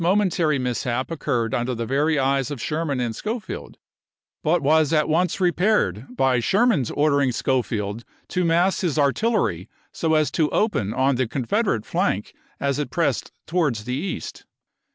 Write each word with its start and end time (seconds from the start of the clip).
ATLANTA 0.03 0.31
273 0.35 0.57
mentaiy 0.57 0.61
mishap 0.63 1.11
occurred 1.11 1.53
under 1.53 1.75
the 1.75 1.85
very 1.85 2.17
eyes 2.17 2.49
of 2.49 2.57
chap, 2.57 2.65
xil 2.65 2.67
Sherman 2.69 2.99
and 2.99 3.15
Schofield, 3.15 3.77
but 4.43 4.63
was 4.63 4.91
at 4.91 5.07
once 5.07 5.39
repaired 5.39 6.07
by 6.17 6.39
Sherman's 6.39 6.89
ordering 6.89 7.31
Schofield 7.31 8.03
to 8.29 8.43
mass 8.43 8.81
his 8.81 8.97
artil 8.97 9.33
lery 9.33 9.69
so 9.91 10.15
as 10.15 10.31
to 10.31 10.49
open 10.49 10.91
on 10.91 11.17
the 11.17 11.27
Confederate 11.27 11.85
flank 11.85 12.33
as 12.59 12.79
it 12.79 12.89
pressed 12.89 13.31
towards 13.45 13.83
the 13.83 13.93
east. 13.93 14.45